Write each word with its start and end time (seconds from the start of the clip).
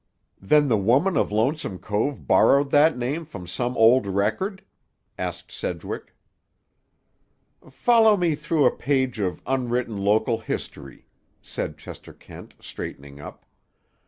"Then 0.41 0.67
the 0.67 0.79
woman 0.79 1.15
of 1.15 1.31
Lonesome 1.31 1.77
Cove 1.77 2.25
borrowed 2.25 2.71
that 2.71 2.97
name 2.97 3.23
from 3.23 3.45
some 3.45 3.77
old 3.77 4.07
record?" 4.07 4.63
asked 5.15 5.51
Sedgwick. 5.51 6.15
"Follow 7.69 8.17
me 8.17 8.33
through 8.33 8.65
a 8.65 8.75
page 8.75 9.19
of 9.19 9.43
unwritten 9.45 9.97
local 9.99 10.39
history," 10.39 11.05
said 11.39 11.77
Chester 11.77 12.13
Kent, 12.13 12.55
straightening 12.61 13.19
up. 13.19 13.45